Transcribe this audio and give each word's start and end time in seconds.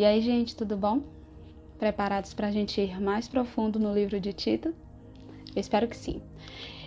E 0.00 0.04
aí, 0.06 0.22
gente, 0.22 0.56
tudo 0.56 0.78
bom? 0.78 1.02
Preparados 1.78 2.32
para 2.32 2.46
a 2.46 2.50
gente 2.50 2.80
ir 2.80 2.98
mais 2.98 3.28
profundo 3.28 3.78
no 3.78 3.92
livro 3.92 4.18
de 4.18 4.32
Tito? 4.32 4.68
Eu 5.54 5.60
espero 5.60 5.86
que 5.86 5.94
sim. 5.94 6.22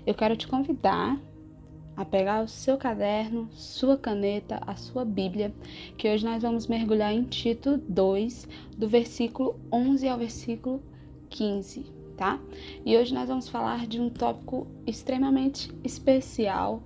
Eu 0.04 0.16
quero 0.16 0.36
te 0.36 0.48
convidar 0.48 1.22
a 1.96 2.04
pegar 2.04 2.44
o 2.44 2.48
seu 2.48 2.76
caderno, 2.76 3.48
sua 3.52 3.96
caneta, 4.00 4.60
a 4.66 4.76
sua 4.76 5.06
Bíblia, 5.06 5.54
que 5.96 6.12
hoje 6.12 6.26
nós 6.26 6.42
vamos 6.42 6.66
mergulhar 6.66 7.14
em 7.14 7.22
Tito 7.22 7.78
2, 7.88 8.48
do 8.76 8.90
versículo 8.90 9.60
11 9.72 10.08
ao 10.08 10.18
versículo 10.18 10.82
15, 11.30 11.86
tá? 12.18 12.40
E 12.84 12.98
hoje 12.98 13.14
nós 13.14 13.30
vamos 13.30 13.48
falar 13.48 13.86
de 13.86 14.02
um 14.02 14.10
tópico 14.10 14.66
extremamente 14.88 15.72
especial 15.84 16.82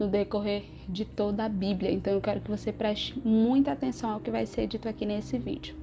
no 0.00 0.08
decorrer 0.08 0.64
de 0.88 1.04
toda 1.04 1.44
a 1.44 1.48
Bíblia. 1.48 1.92
Então 1.92 2.14
eu 2.14 2.20
quero 2.20 2.40
que 2.40 2.50
você 2.50 2.72
preste 2.72 3.16
muita 3.20 3.72
atenção 3.72 4.10
ao 4.10 4.20
que 4.20 4.30
vai 4.30 4.46
ser 4.46 4.66
dito 4.66 4.88
aqui 4.88 5.04
nesse 5.04 5.38
vídeo. 5.38 5.76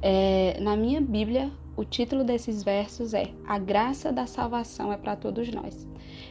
É, 0.00 0.58
na 0.60 0.74
minha 0.74 1.00
Bíblia, 1.00 1.50
o 1.76 1.84
título 1.84 2.24
desses 2.24 2.62
versos 2.62 3.12
é 3.12 3.30
A 3.46 3.58
Graça 3.58 4.10
da 4.10 4.26
Salvação 4.26 4.92
é 4.92 4.96
para 4.96 5.14
todos 5.14 5.48
nós. 5.50 5.86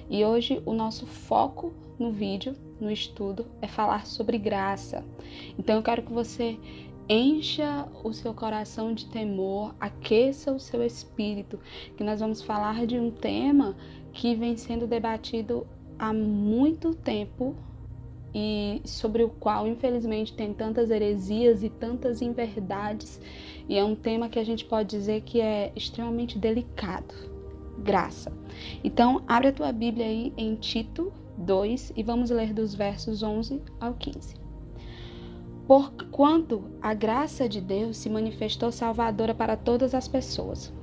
E 0.10 0.26
hoje 0.26 0.62
o 0.66 0.74
nosso 0.74 1.06
foco 1.06 1.72
no 2.00 2.12
vídeo, 2.12 2.56
no 2.82 2.90
estudo, 2.90 3.46
é 3.62 3.68
falar 3.68 4.08
sobre 4.08 4.38
graça. 4.38 5.06
Então 5.58 5.76
eu 5.76 5.84
quero 5.84 6.02
que 6.02 6.12
você 6.12 6.58
encha 7.10 7.88
o 8.04 8.12
seu 8.12 8.34
coração 8.34 8.94
de 8.94 9.06
temor, 9.06 9.74
aqueça 9.80 10.52
o 10.52 10.60
seu 10.60 10.84
espírito, 10.84 11.60
que 11.96 12.04
nós 12.04 12.20
vamos 12.20 12.42
falar 12.42 12.86
de 12.86 13.00
um 13.00 13.12
tema 13.12 13.76
que 14.12 14.36
vem 14.36 14.58
sendo 14.58 14.88
debatido 14.88 15.66
há 16.00 16.14
muito 16.14 16.94
tempo 16.94 17.56
e 18.34 18.82
sobre 18.86 19.24
o 19.24 19.30
qual, 19.30 19.68
infelizmente, 19.68 20.34
tem 20.34 20.54
tantas 20.54 20.92
heresias 20.92 21.64
e 21.64 21.70
tantas 21.70 22.22
inverdades, 22.22 23.20
e 23.68 23.76
é 23.76 23.84
um 23.84 23.96
tema 23.96 24.30
que 24.30 24.38
a 24.38 24.44
gente 24.44 24.66
pode 24.66 24.90
dizer 24.90 25.22
que 25.22 25.42
é 25.42 25.72
extremamente 25.76 26.38
delicado. 26.38 27.14
Graça. 27.80 28.32
Então, 28.84 29.24
abre 29.28 29.48
a 29.50 29.54
tua 29.54 29.72
Bíblia 29.72 30.06
aí 30.06 30.34
em 30.38 30.56
Tito 30.56 31.12
2 31.38 31.94
e 31.96 32.04
vamos 32.04 32.30
ler 32.30 32.54
dos 32.54 32.74
versos 32.74 33.24
11 33.24 33.62
ao 33.80 33.94
15. 33.94 34.36
Porquanto 35.68 36.64
a 36.82 36.94
graça 36.94 37.48
de 37.48 37.60
Deus 37.60 37.98
se 37.98 38.10
manifestou 38.10 38.72
salvadora 38.72 39.36
para 39.36 39.58
todas 39.58 39.94
as 39.94 40.08
pessoas 40.08 40.74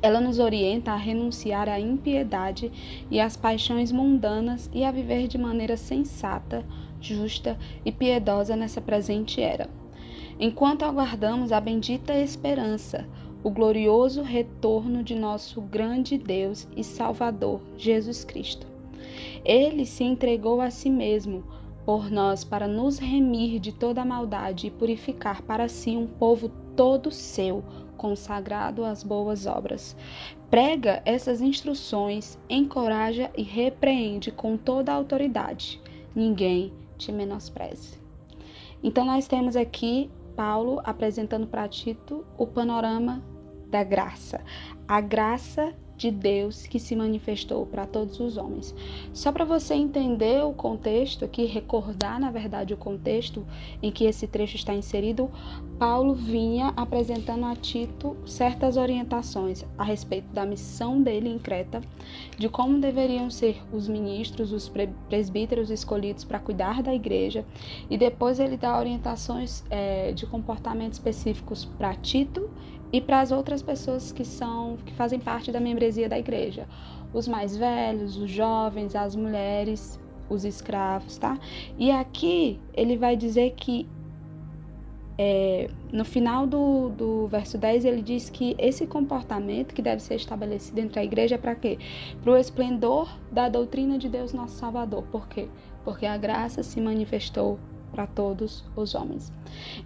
ela 0.00 0.20
nos 0.20 0.38
orienta 0.38 0.92
a 0.92 0.96
renunciar 0.96 1.68
à 1.68 1.78
impiedade 1.80 2.70
e 3.10 3.20
às 3.20 3.36
paixões 3.36 3.90
mundanas 3.90 4.70
e 4.72 4.84
a 4.84 4.90
viver 4.90 5.26
de 5.26 5.38
maneira 5.38 5.76
sensata, 5.76 6.64
justa 7.00 7.58
e 7.84 7.92
piedosa 7.92 8.56
nessa 8.56 8.80
presente 8.80 9.40
era. 9.40 9.68
Enquanto 10.38 10.84
aguardamos 10.84 11.50
a 11.50 11.60
bendita 11.60 12.14
esperança, 12.14 13.06
o 13.42 13.50
glorioso 13.50 14.22
retorno 14.22 15.02
de 15.02 15.14
nosso 15.14 15.60
grande 15.60 16.18
Deus 16.18 16.68
e 16.76 16.82
Salvador, 16.82 17.60
Jesus 17.76 18.24
Cristo. 18.24 18.66
Ele 19.44 19.86
se 19.86 20.04
entregou 20.04 20.60
a 20.60 20.70
si 20.70 20.90
mesmo 20.90 21.44
por 21.84 22.10
nós 22.10 22.44
para 22.44 22.68
nos 22.68 22.98
remir 22.98 23.58
de 23.58 23.72
toda 23.72 24.04
maldade 24.04 24.66
e 24.66 24.70
purificar 24.70 25.42
para 25.42 25.68
si 25.68 25.96
um 25.96 26.06
povo 26.06 26.50
todo 26.78 27.10
seu, 27.10 27.64
consagrado 27.96 28.84
às 28.84 29.02
boas 29.02 29.46
obras. 29.46 29.96
Prega 30.48 31.02
essas 31.04 31.40
instruções, 31.40 32.38
encoraja 32.48 33.32
e 33.36 33.42
repreende 33.42 34.30
com 34.30 34.56
toda 34.56 34.92
a 34.92 34.94
autoridade. 34.94 35.82
Ninguém 36.14 36.72
te 36.96 37.10
menospreze. 37.10 37.98
Então, 38.80 39.04
nós 39.04 39.26
temos 39.26 39.56
aqui 39.56 40.08
Paulo 40.36 40.80
apresentando 40.84 41.48
para 41.48 41.66
Tito 41.66 42.24
o 42.38 42.46
panorama 42.46 43.24
da 43.66 43.82
graça. 43.82 44.40
A 44.86 45.00
graça 45.00 45.74
de 45.98 46.12
Deus 46.12 46.64
que 46.66 46.78
se 46.78 46.94
manifestou 46.94 47.66
para 47.66 47.84
todos 47.84 48.20
os 48.20 48.36
homens. 48.36 48.74
Só 49.12 49.32
para 49.32 49.44
você 49.44 49.74
entender 49.74 50.42
o 50.44 50.52
contexto 50.52 51.24
aqui, 51.24 51.44
recordar 51.44 52.20
na 52.20 52.30
verdade 52.30 52.72
o 52.72 52.76
contexto 52.76 53.44
em 53.82 53.90
que 53.90 54.04
esse 54.04 54.28
trecho 54.28 54.54
está 54.56 54.72
inserido, 54.72 55.28
Paulo 55.78 56.14
vinha 56.14 56.72
apresentando 56.76 57.44
a 57.44 57.56
Tito 57.56 58.16
certas 58.24 58.76
orientações 58.76 59.64
a 59.76 59.82
respeito 59.82 60.28
da 60.32 60.46
missão 60.46 61.02
dele 61.02 61.28
em 61.28 61.38
Creta, 61.38 61.80
de 62.36 62.48
como 62.48 62.78
deveriam 62.78 63.28
ser 63.28 63.60
os 63.72 63.88
ministros, 63.88 64.52
os 64.52 64.70
presbíteros 65.08 65.70
escolhidos 65.70 66.24
para 66.24 66.38
cuidar 66.38 66.82
da 66.82 66.94
igreja, 66.94 67.44
e 67.90 67.98
depois 67.98 68.38
ele 68.38 68.56
dá 68.56 68.78
orientações 68.78 69.64
é, 69.68 70.12
de 70.12 70.26
comportamento 70.26 70.92
específicos 70.92 71.64
para 71.64 71.94
Tito 71.94 72.47
e 72.92 73.00
para 73.00 73.20
as 73.20 73.30
outras 73.30 73.62
pessoas 73.62 74.12
que 74.12 74.24
são 74.24 74.76
que 74.84 74.92
fazem 74.94 75.18
parte 75.18 75.52
da 75.52 75.60
membresia 75.60 76.08
da 76.08 76.18
igreja, 76.18 76.66
os 77.12 77.28
mais 77.28 77.56
velhos, 77.56 78.16
os 78.16 78.30
jovens, 78.30 78.94
as 78.94 79.14
mulheres, 79.14 79.98
os 80.28 80.44
escravos, 80.44 81.18
tá? 81.18 81.38
E 81.78 81.90
aqui 81.90 82.60
ele 82.74 82.96
vai 82.96 83.16
dizer 83.16 83.54
que 83.56 83.88
é, 85.20 85.68
no 85.92 86.04
final 86.04 86.46
do, 86.46 86.90
do 86.90 87.26
verso 87.26 87.58
10 87.58 87.84
ele 87.84 88.02
diz 88.02 88.30
que 88.30 88.54
esse 88.56 88.86
comportamento 88.86 89.74
que 89.74 89.82
deve 89.82 90.00
ser 90.00 90.14
estabelecido 90.14 90.78
entre 90.78 91.00
a 91.00 91.04
igreja 91.04 91.34
é 91.34 91.38
para 91.38 91.56
quê? 91.56 91.76
Para 92.22 92.32
o 92.32 92.36
esplendor 92.36 93.08
da 93.32 93.48
doutrina 93.48 93.98
de 93.98 94.08
Deus 94.08 94.32
nosso 94.32 94.54
Salvador. 94.54 95.02
Por 95.10 95.26
quê? 95.28 95.48
Porque 95.84 96.06
a 96.06 96.16
graça 96.16 96.62
se 96.62 96.80
manifestou 96.80 97.58
para 97.90 98.06
todos 98.06 98.64
os 98.76 98.94
homens. 98.94 99.32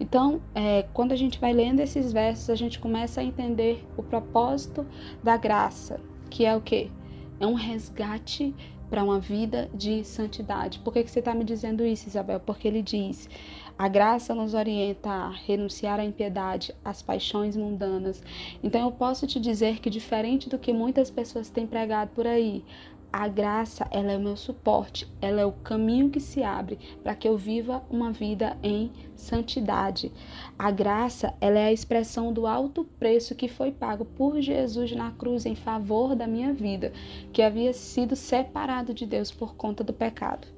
Então, 0.02 0.42
é, 0.52 0.84
quando 0.92 1.12
a 1.12 1.16
gente 1.16 1.38
vai 1.38 1.52
lendo 1.52 1.78
esses 1.78 2.12
versos, 2.12 2.50
a 2.50 2.56
gente 2.56 2.80
começa 2.80 3.20
a 3.20 3.24
entender 3.24 3.86
o 3.96 4.02
propósito 4.02 4.84
da 5.22 5.36
graça, 5.36 6.00
que 6.28 6.44
é 6.44 6.56
o 6.56 6.60
que? 6.60 6.90
É 7.38 7.46
um 7.46 7.54
resgate 7.54 8.52
para 8.90 9.04
uma 9.04 9.20
vida 9.20 9.70
de 9.72 10.02
santidade. 10.02 10.80
Por 10.80 10.92
que, 10.92 11.04
que 11.04 11.10
você 11.10 11.20
está 11.20 11.32
me 11.32 11.44
dizendo 11.44 11.86
isso, 11.86 12.08
Isabel? 12.08 12.40
Porque 12.40 12.66
ele 12.66 12.82
diz: 12.82 13.30
a 13.78 13.86
graça 13.86 14.34
nos 14.34 14.54
orienta 14.54 15.08
a 15.08 15.30
renunciar 15.30 16.00
à 16.00 16.04
impiedade, 16.04 16.74
às 16.84 17.00
paixões 17.00 17.56
mundanas. 17.56 18.20
Então 18.60 18.80
eu 18.80 18.90
posso 18.90 19.24
te 19.24 19.38
dizer 19.38 19.78
que, 19.78 19.88
diferente 19.88 20.48
do 20.48 20.58
que 20.58 20.72
muitas 20.72 21.12
pessoas 21.12 21.48
têm 21.48 21.64
pregado 21.64 22.10
por 22.12 22.26
aí, 22.26 22.64
a 23.12 23.28
graça, 23.28 23.86
ela 23.90 24.12
é 24.12 24.16
o 24.16 24.20
meu 24.20 24.36
suporte, 24.36 25.06
ela 25.20 25.42
é 25.42 25.44
o 25.44 25.52
caminho 25.52 26.08
que 26.08 26.18
se 26.18 26.42
abre 26.42 26.78
para 27.02 27.14
que 27.14 27.28
eu 27.28 27.36
viva 27.36 27.84
uma 27.90 28.10
vida 28.10 28.56
em 28.62 28.90
santidade. 29.14 30.10
A 30.58 30.70
graça, 30.70 31.34
ela 31.38 31.58
é 31.58 31.66
a 31.66 31.72
expressão 31.72 32.32
do 32.32 32.46
alto 32.46 32.84
preço 32.98 33.34
que 33.34 33.48
foi 33.48 33.70
pago 33.70 34.06
por 34.06 34.40
Jesus 34.40 34.92
na 34.92 35.10
cruz 35.10 35.44
em 35.44 35.54
favor 35.54 36.16
da 36.16 36.26
minha 36.26 36.54
vida, 36.54 36.90
que 37.34 37.42
havia 37.42 37.74
sido 37.74 38.16
separado 38.16 38.94
de 38.94 39.04
Deus 39.04 39.30
por 39.30 39.54
conta 39.56 39.84
do 39.84 39.92
pecado. 39.92 40.48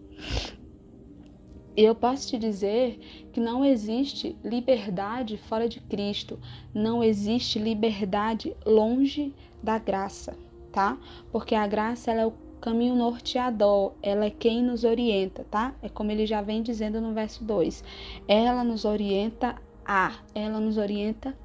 Eu 1.76 1.92
posso 1.92 2.28
te 2.28 2.38
dizer 2.38 3.00
que 3.32 3.40
não 3.40 3.64
existe 3.64 4.36
liberdade 4.44 5.36
fora 5.36 5.68
de 5.68 5.80
Cristo, 5.80 6.38
não 6.72 7.02
existe 7.02 7.58
liberdade 7.58 8.56
longe 8.64 9.34
da 9.60 9.76
graça, 9.76 10.38
tá? 10.70 10.96
Porque 11.32 11.52
a 11.52 11.66
graça 11.66 12.12
ela 12.12 12.20
é 12.20 12.26
o 12.26 12.43
caminho 12.64 12.96
norteador, 12.96 13.92
ela 14.02 14.24
é 14.24 14.30
quem 14.30 14.62
nos 14.62 14.84
orienta, 14.84 15.44
tá? 15.50 15.74
É 15.82 15.88
como 15.90 16.10
ele 16.10 16.24
já 16.24 16.40
vem 16.40 16.62
dizendo 16.62 16.98
no 16.98 17.12
verso 17.12 17.44
2. 17.44 17.84
Ela 18.26 18.64
nos 18.64 18.86
orienta 18.86 19.56
a, 19.84 20.14
ela 20.34 20.58
nos 20.58 20.78
orienta 20.78 21.36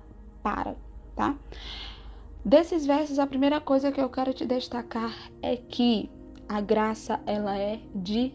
para, 0.41 0.77
tá? 1.17 1.37
Desses 2.43 2.85
versos, 2.85 3.19
a 3.19 3.27
primeira 3.27 3.59
coisa 3.59 3.91
que 3.91 3.99
eu 3.99 4.07
quero 4.07 4.33
te 4.33 4.45
destacar 4.45 5.13
é 5.41 5.57
que 5.57 6.09
a 6.47 6.61
graça 6.61 7.19
ela 7.25 7.57
é 7.57 7.81
de 7.93 8.31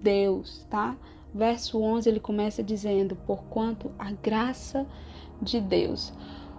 Deus, 0.00 0.66
tá? 0.70 0.96
Verso 1.34 1.78
11 1.78 2.08
ele 2.08 2.20
começa 2.20 2.62
dizendo: 2.62 3.14
"Porquanto 3.26 3.92
a 3.98 4.10
graça 4.10 4.86
de 5.42 5.60
Deus 5.60 6.14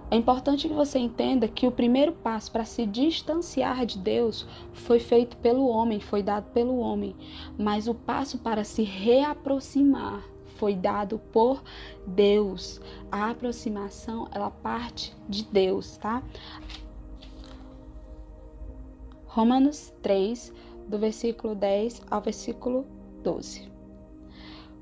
é 0.09 0.15
importante 0.15 0.69
que 0.69 0.74
você 0.74 0.98
entenda 1.00 1.50
que 1.50 1.68
o 1.68 1.71
primeiro 1.71 2.13
passo 2.13 2.50
para 2.50 2.63
se 2.63 2.86
distanciar 2.86 3.86
de 3.86 3.98
Deus 3.98 4.48
foi 4.71 5.00
feito 5.00 5.36
pelo 5.38 5.68
homem, 5.68 6.00
foi 6.00 6.24
dado 6.24 6.50
pelo 6.51 6.77
homem, 6.77 7.13
mas 7.57 7.89
o 7.89 7.94
passo 7.94 8.38
para 8.38 8.63
se 8.63 8.83
reaproximar 8.83 10.24
foi 10.56 10.75
dado 10.75 11.19
por 11.31 11.62
Deus. 12.07 12.80
A 13.12 13.30
aproximação, 13.30 14.30
ela 14.31 14.50
parte 14.50 15.13
de 15.27 15.44
Deus, 15.44 15.98
tá? 15.98 16.24
Romanos 19.25 19.94
3, 20.01 20.53
do 20.88 20.98
versículo 20.98 21.53
10 21.53 22.01
ao 22.10 22.21
versículo 22.21 22.86
12. 23.24 23.69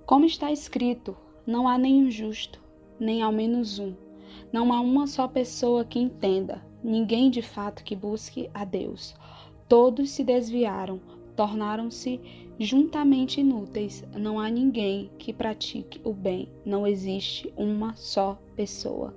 Como 0.06 0.24
está 0.24 0.52
escrito, 0.52 1.18
não 1.48 1.68
há 1.68 1.80
nenhum 1.80 2.12
justo, 2.12 2.62
nem 3.00 3.24
ao 3.24 3.32
menos 3.32 3.80
um 3.80 4.05
não 4.56 4.72
há 4.72 4.80
uma 4.80 5.06
só 5.06 5.28
pessoa 5.28 5.84
que 5.84 6.00
entenda, 6.00 6.66
ninguém 6.82 7.30
de 7.30 7.42
fato 7.42 7.84
que 7.84 7.94
busque 7.94 8.50
a 8.54 8.64
Deus. 8.64 9.14
Todos 9.68 10.12
se 10.12 10.24
desviaram, 10.24 11.02
tornaram-se 11.36 12.22
juntamente 12.58 13.42
inúteis. 13.42 14.06
Não 14.18 14.40
há 14.40 14.50
ninguém 14.50 15.12
que 15.20 15.34
pratique 15.34 16.00
o 16.06 16.14
bem. 16.14 16.48
Não 16.66 16.88
existe 16.88 17.54
uma 17.58 17.98
só 17.98 18.40
pessoa. 18.56 19.14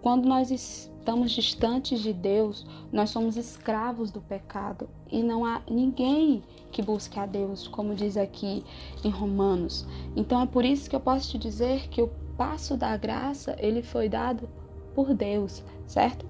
Quando 0.00 0.28
nós 0.28 0.52
estamos 0.52 1.32
distantes 1.32 2.00
de 2.00 2.12
Deus, 2.12 2.64
nós 2.92 3.10
somos 3.10 3.36
escravos 3.36 4.12
do 4.12 4.20
pecado 4.20 4.88
e 5.10 5.20
não 5.20 5.44
há 5.44 5.62
ninguém 5.68 6.44
que 6.70 6.80
busque 6.80 7.18
a 7.18 7.26
Deus, 7.26 7.66
como 7.66 7.96
diz 7.96 8.16
aqui 8.16 8.62
em 9.02 9.10
Romanos. 9.10 9.84
Então 10.14 10.40
é 10.40 10.46
por 10.46 10.64
isso 10.64 10.88
que 10.88 10.94
eu 10.94 11.00
posso 11.00 11.32
te 11.32 11.38
dizer 11.38 11.88
que 11.88 12.00
o 12.00 12.08
passo 12.36 12.76
da 12.76 12.96
graça 12.96 13.56
ele 13.58 13.82
foi 13.82 14.08
dado 14.08 14.48
por 14.94 15.14
Deus, 15.14 15.64
certo? 15.86 16.26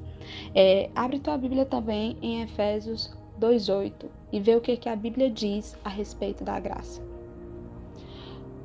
É, 0.55 0.91
abre 0.95 1.19
tua 1.19 1.37
Bíblia 1.37 1.65
também 1.65 2.17
em 2.21 2.43
Efésios 2.43 3.12
2:8 3.39 4.07
e 4.33 4.41
vê 4.41 4.55
o 4.55 4.61
que, 4.61 4.77
que 4.77 4.89
a 4.89 4.97
Bíblia 4.97 5.31
diz 5.31 5.77
a 5.85 5.89
respeito 5.89 6.45
da 6.45 6.59
graça. 6.61 7.03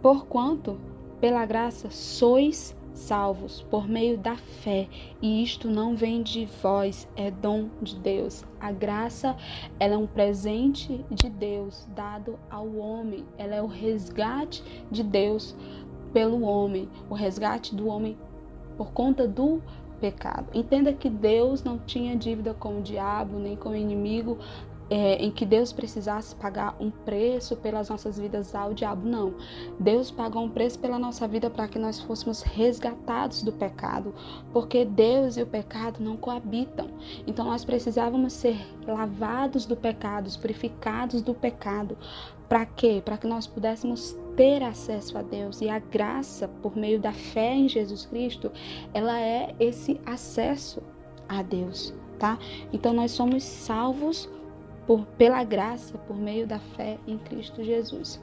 Porquanto 0.01 0.77
pela 1.19 1.45
graça 1.45 1.89
sois 1.89 2.75
salvos 2.93 3.61
por 3.63 3.87
meio 3.87 4.17
da 4.17 4.35
fé, 4.35 4.87
e 5.21 5.43
isto 5.43 5.69
não 5.69 5.95
vem 5.95 6.23
de 6.23 6.45
vós, 6.61 7.07
é 7.15 7.29
dom 7.29 7.69
de 7.81 7.97
Deus. 7.99 8.43
A 8.59 8.71
graça, 8.71 9.35
ela 9.79 9.95
é 9.95 9.97
um 9.97 10.07
presente 10.07 11.03
de 11.11 11.29
Deus 11.29 11.87
dado 11.93 12.39
ao 12.49 12.75
homem, 12.75 13.25
ela 13.37 13.55
é 13.55 13.61
o 13.61 13.67
resgate 13.67 14.63
de 14.89 15.03
Deus 15.03 15.55
pelo 16.13 16.43
homem, 16.43 16.87
o 17.09 17.13
resgate 17.13 17.75
do 17.75 17.87
homem 17.87 18.17
por 18.77 18.91
conta 18.91 19.27
do 19.27 19.61
pecado. 20.05 20.47
Entenda 20.53 20.93
que 20.93 21.09
Deus 21.09 21.63
não 21.63 21.79
tinha 21.79 22.15
dívida 22.15 22.53
com 22.53 22.77
o 22.77 22.81
diabo 22.81 23.39
nem 23.39 23.55
com 23.55 23.69
o 23.69 23.75
inimigo, 23.75 24.37
é, 24.87 25.15
em 25.15 25.31
que 25.31 25.47
Deus 25.47 25.73
precisasse 25.73 26.35
pagar 26.35 26.75
um 26.79 26.91
preço 26.91 27.55
pelas 27.55 27.89
nossas 27.89 28.19
vidas 28.19 28.53
ao 28.53 28.71
diabo, 28.71 29.07
não. 29.07 29.33
Deus 29.79 30.11
pagou 30.11 30.43
um 30.43 30.49
preço 30.49 30.77
pela 30.77 30.99
nossa 30.99 31.27
vida 31.27 31.49
para 31.49 31.67
que 31.67 31.79
nós 31.79 31.99
fôssemos 32.01 32.43
resgatados 32.43 33.41
do 33.41 33.51
pecado, 33.51 34.13
porque 34.53 34.85
Deus 34.85 35.37
e 35.37 35.41
o 35.41 35.47
pecado 35.47 35.99
não 35.99 36.15
coabitam. 36.15 36.87
Então 37.25 37.45
nós 37.45 37.65
precisávamos 37.65 38.33
ser 38.33 38.57
lavados 38.85 39.65
do 39.65 39.75
pecado, 39.75 40.29
purificados 40.39 41.23
do 41.23 41.33
pecado. 41.33 41.97
Para 42.47 42.63
quê? 42.63 43.01
Para 43.03 43.17
que 43.17 43.25
nós 43.25 43.47
pudéssemos 43.47 44.15
ter 44.35 44.63
acesso 44.63 45.17
a 45.17 45.21
Deus 45.21 45.61
e 45.61 45.69
a 45.69 45.79
graça 45.79 46.47
por 46.61 46.75
meio 46.75 46.99
da 46.99 47.11
fé 47.11 47.53
em 47.53 47.69
Jesus 47.69 48.05
Cristo, 48.05 48.51
ela 48.93 49.19
é 49.19 49.55
esse 49.59 49.99
acesso 50.05 50.81
a 51.27 51.41
Deus, 51.41 51.93
tá? 52.19 52.37
Então 52.71 52.93
nós 52.93 53.11
somos 53.11 53.43
salvos 53.43 54.29
por, 54.85 55.05
pela 55.17 55.43
graça, 55.43 55.97
por 55.99 56.15
meio 56.15 56.45
da 56.45 56.59
fé 56.59 56.97
em 57.07 57.17
Cristo 57.17 57.63
Jesus. 57.63 58.21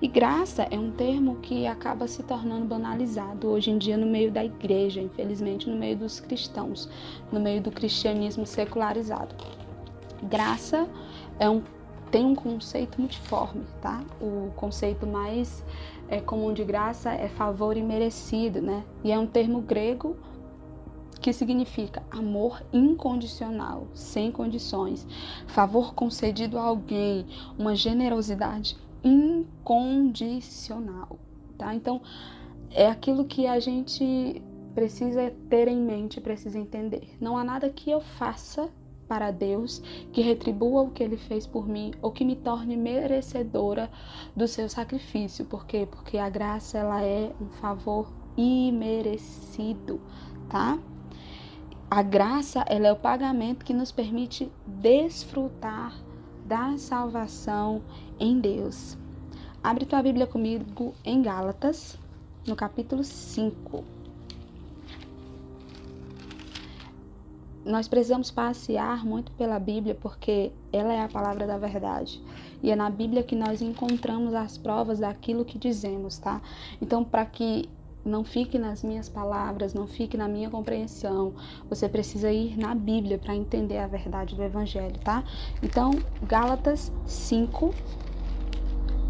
E 0.00 0.08
graça 0.08 0.66
é 0.70 0.78
um 0.78 0.90
termo 0.90 1.36
que 1.36 1.66
acaba 1.66 2.08
se 2.08 2.22
tornando 2.22 2.64
banalizado 2.64 3.48
hoje 3.48 3.70
em 3.70 3.78
dia 3.78 3.96
no 3.96 4.06
meio 4.06 4.30
da 4.30 4.44
igreja, 4.44 5.00
infelizmente 5.00 5.68
no 5.68 5.76
meio 5.76 5.96
dos 5.96 6.18
cristãos, 6.20 6.88
no 7.30 7.38
meio 7.38 7.60
do 7.60 7.70
cristianismo 7.70 8.46
secularizado. 8.46 9.34
Graça 10.24 10.88
é 11.38 11.48
um, 11.48 11.62
tem 12.10 12.24
um 12.24 12.34
conceito 12.34 13.00
multiforme, 13.00 13.64
tá? 13.80 14.02
O 14.20 14.50
conceito 14.56 15.06
mais 15.06 15.64
é, 16.08 16.20
comum 16.20 16.52
de 16.52 16.64
graça 16.64 17.10
é 17.10 17.28
favor 17.28 17.76
imerecido, 17.76 18.60
né? 18.60 18.84
E 19.04 19.12
é 19.12 19.18
um 19.18 19.26
termo 19.26 19.60
grego 19.60 20.16
que 21.20 21.32
significa 21.32 22.02
amor 22.10 22.62
incondicional, 22.72 23.86
sem 23.92 24.32
condições, 24.32 25.06
favor 25.46 25.94
concedido 25.94 26.58
a 26.58 26.62
alguém, 26.62 27.26
uma 27.58 27.76
generosidade 27.76 28.76
incondicional, 29.04 31.18
tá? 31.58 31.74
Então, 31.74 32.00
é 32.70 32.86
aquilo 32.86 33.24
que 33.24 33.46
a 33.46 33.60
gente 33.60 34.42
precisa 34.74 35.32
ter 35.48 35.68
em 35.68 35.76
mente, 35.76 36.20
precisa 36.20 36.58
entender. 36.58 37.16
Não 37.20 37.36
há 37.36 37.44
nada 37.44 37.68
que 37.68 37.90
eu 37.90 38.00
faça 38.00 38.70
para 39.10 39.32
Deus 39.32 39.80
que 40.12 40.22
retribua 40.22 40.82
o 40.82 40.90
que 40.92 41.02
ele 41.02 41.16
fez 41.16 41.44
por 41.44 41.66
mim 41.66 41.92
ou 42.00 42.12
que 42.12 42.24
me 42.24 42.36
torne 42.36 42.76
merecedora 42.76 43.90
do 44.36 44.46
seu 44.46 44.68
sacrifício. 44.68 45.44
Por 45.44 45.66
quê? 45.66 45.88
Porque 45.90 46.16
a 46.16 46.30
graça 46.30 46.78
ela 46.78 47.02
é 47.02 47.32
um 47.40 47.48
favor 47.48 48.08
imerecido, 48.36 50.00
tá? 50.48 50.78
A 51.90 52.02
graça 52.02 52.64
ela 52.68 52.86
é 52.86 52.92
o 52.92 52.96
pagamento 52.96 53.64
que 53.64 53.74
nos 53.74 53.90
permite 53.90 54.48
desfrutar 54.64 55.92
da 56.46 56.78
salvação 56.78 57.82
em 58.16 58.38
Deus. 58.38 58.96
Abre 59.60 59.86
tua 59.86 60.04
Bíblia 60.04 60.28
comigo 60.28 60.94
em 61.04 61.20
Gálatas, 61.20 61.98
no 62.46 62.54
capítulo 62.54 63.02
5. 63.02 63.99
Nós 67.64 67.86
precisamos 67.86 68.30
passear 68.30 69.04
muito 69.04 69.30
pela 69.32 69.58
Bíblia 69.58 69.94
porque 69.94 70.50
ela 70.72 70.94
é 70.94 71.02
a 71.02 71.08
palavra 71.08 71.46
da 71.46 71.58
verdade. 71.58 72.20
E 72.62 72.70
é 72.70 72.76
na 72.76 72.88
Bíblia 72.88 73.22
que 73.22 73.36
nós 73.36 73.60
encontramos 73.60 74.32
as 74.34 74.56
provas 74.56 75.00
daquilo 75.00 75.44
que 75.44 75.58
dizemos, 75.58 76.18
tá? 76.18 76.40
Então, 76.80 77.04
para 77.04 77.26
que 77.26 77.68
não 78.04 78.24
fique 78.24 78.58
nas 78.58 78.82
minhas 78.82 79.10
palavras, 79.10 79.74
não 79.74 79.86
fique 79.86 80.16
na 80.16 80.26
minha 80.26 80.48
compreensão. 80.48 81.34
Você 81.68 81.86
precisa 81.88 82.32
ir 82.32 82.56
na 82.56 82.74
Bíblia 82.74 83.18
para 83.18 83.36
entender 83.36 83.76
a 83.76 83.86
verdade 83.86 84.34
do 84.34 84.42
Evangelho, 84.42 84.98
tá? 85.00 85.22
Então, 85.62 85.90
Gálatas 86.22 86.90
5, 87.06 87.74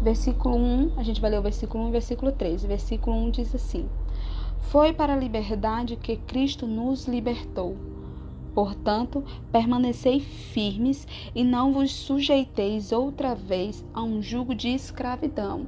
versículo 0.03 0.57
1, 0.57 0.93
a 0.97 1.03
gente 1.03 1.21
vai 1.21 1.31
ler 1.31 1.39
o 1.39 1.41
versículo 1.41 1.85
1 1.85 1.87
e 1.87 1.91
versículo 1.91 2.31
3. 2.33 2.65
O 2.65 2.67
versículo 2.67 3.15
1 3.15 3.31
diz 3.31 3.55
assim: 3.55 3.87
Foi 4.59 4.91
para 4.91 5.13
a 5.13 5.17
liberdade 5.17 5.95
que 5.95 6.17
Cristo 6.17 6.67
nos 6.67 7.07
libertou. 7.07 7.77
Portanto, 8.53 9.23
permanecei 9.51 10.19
firmes 10.19 11.07
e 11.33 11.43
não 11.43 11.73
vos 11.73 11.91
sujeiteis 11.91 12.91
outra 12.91 13.33
vez 13.33 13.85
a 13.93 14.03
um 14.03 14.21
jugo 14.21 14.53
de 14.53 14.69
escravidão 14.69 15.67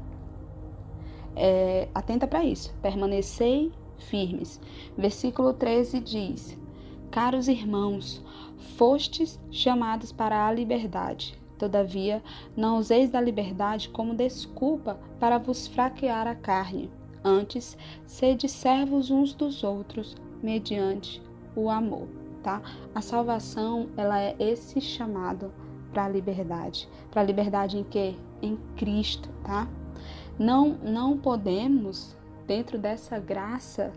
é, 1.35 1.87
atenta 1.93 2.27
para 2.27 2.43
isso. 2.43 2.73
Permanecei 2.81 3.71
firmes. 3.97 4.59
Versículo 4.97 5.53
13 5.53 5.99
diz: 5.99 6.57
Caros 7.11 7.47
irmãos, 7.47 8.23
fostes 8.77 9.39
chamados 9.51 10.11
para 10.11 10.47
a 10.47 10.51
liberdade. 10.51 11.37
Todavia, 11.57 12.21
não 12.57 12.77
useis 12.77 13.09
da 13.09 13.21
liberdade 13.21 13.89
como 13.89 14.15
desculpa 14.15 14.99
para 15.19 15.37
vos 15.37 15.67
fraquear 15.67 16.27
a 16.27 16.35
carne. 16.35 16.91
Antes, 17.23 17.77
sede 18.05 18.49
servos 18.49 19.09
uns 19.09 19.33
dos 19.33 19.63
outros, 19.63 20.15
mediante 20.41 21.21
o 21.55 21.69
amor, 21.69 22.07
tá? 22.43 22.61
A 22.93 23.01
salvação, 23.01 23.87
ela 23.97 24.21
é 24.21 24.35
esse 24.37 24.79
chamado 24.81 25.51
para 25.91 26.05
a 26.05 26.09
liberdade. 26.09 26.89
Para 27.09 27.21
a 27.21 27.23
liberdade 27.25 27.77
em 27.77 27.83
que? 27.83 28.15
Em 28.41 28.57
Cristo, 28.75 29.29
tá? 29.43 29.67
Não, 30.37 30.77
não 30.83 31.17
podemos, 31.17 32.15
dentro 32.45 32.77
dessa 32.77 33.17
graça, 33.19 33.91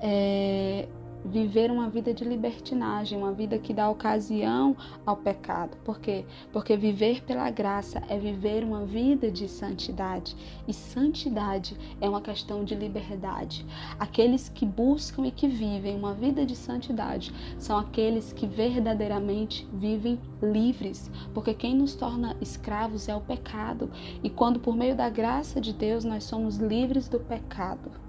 é, 0.00 0.88
viver 1.24 1.70
uma 1.70 1.88
vida 1.88 2.12
de 2.12 2.24
libertinagem, 2.24 3.18
uma 3.18 3.32
vida 3.32 3.58
que 3.58 3.72
dá 3.72 3.88
ocasião 3.88 4.76
ao 5.06 5.16
pecado. 5.16 5.76
Por 5.84 5.98
quê? 5.98 6.24
Porque 6.52 6.76
viver 6.76 7.22
pela 7.22 7.50
graça 7.50 8.02
é 8.08 8.18
viver 8.18 8.62
uma 8.62 8.84
vida 8.84 9.30
de 9.30 9.48
santidade. 9.48 10.36
E 10.68 10.72
santidade 10.72 11.76
é 12.00 12.08
uma 12.08 12.20
questão 12.20 12.64
de 12.64 12.74
liberdade. 12.74 13.64
Aqueles 13.98 14.48
que 14.48 14.66
buscam 14.66 15.26
e 15.26 15.30
que 15.30 15.48
vivem 15.48 15.96
uma 15.96 16.12
vida 16.12 16.44
de 16.44 16.54
santidade 16.54 17.32
são 17.58 17.78
aqueles 17.78 18.32
que 18.32 18.46
verdadeiramente 18.46 19.66
vivem 19.72 20.18
livres, 20.42 21.10
porque 21.32 21.54
quem 21.54 21.74
nos 21.74 21.94
torna 21.94 22.36
escravos 22.40 23.08
é 23.08 23.16
o 23.16 23.20
pecado. 23.20 23.90
E 24.22 24.28
quando 24.28 24.60
por 24.60 24.76
meio 24.76 24.94
da 24.94 25.08
graça 25.08 25.60
de 25.60 25.72
Deus 25.72 26.04
nós 26.04 26.24
somos 26.24 26.56
livres 26.56 27.08
do 27.08 27.18
pecado, 27.20 28.03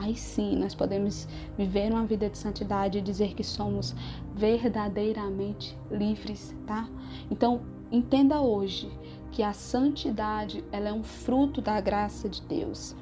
aí 0.00 0.16
sim 0.16 0.56
nós 0.56 0.74
podemos 0.74 1.28
viver 1.56 1.92
uma 1.92 2.06
vida 2.06 2.28
de 2.28 2.38
santidade 2.38 2.98
e 2.98 3.02
dizer 3.02 3.34
que 3.34 3.44
somos 3.44 3.94
verdadeiramente 4.34 5.76
livres, 5.90 6.54
tá? 6.66 6.88
Então, 7.30 7.60
entenda 7.92 8.40
hoje 8.40 8.90
que 9.30 9.42
a 9.42 9.52
santidade, 9.52 10.64
ela 10.72 10.88
é 10.88 10.92
um 10.92 11.02
fruto 11.02 11.60
da 11.60 11.80
graça 11.80 12.28
de 12.28 12.42
Deus. 12.42 12.96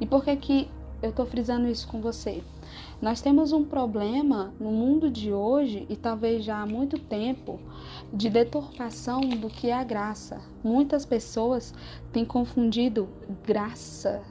E 0.00 0.06
por 0.06 0.24
que 0.24 0.36
que 0.36 0.70
eu 1.02 1.10
estou 1.10 1.26
frisando 1.26 1.66
isso 1.66 1.88
com 1.88 2.00
você? 2.00 2.42
Nós 3.00 3.20
temos 3.20 3.52
um 3.52 3.64
problema 3.64 4.54
no 4.60 4.70
mundo 4.70 5.10
de 5.10 5.32
hoje 5.32 5.86
e 5.88 5.96
talvez 5.96 6.44
já 6.44 6.62
há 6.62 6.66
muito 6.66 6.98
tempo 6.98 7.58
de 8.12 8.30
deturpação 8.30 9.20
do 9.20 9.48
que 9.48 9.68
é 9.68 9.74
a 9.74 9.82
graça. 9.82 10.40
Muitas 10.62 11.04
pessoas 11.04 11.74
têm 12.12 12.24
confundido 12.24 13.08
graça 13.44 14.22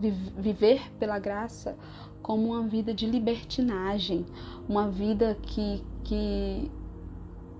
viver 0.00 0.90
pela 0.98 1.18
graça 1.18 1.76
como 2.22 2.48
uma 2.48 2.62
vida 2.66 2.94
de 2.94 3.06
libertinagem, 3.06 4.24
uma 4.68 4.88
vida 4.88 5.36
que, 5.42 5.84
que 6.04 6.70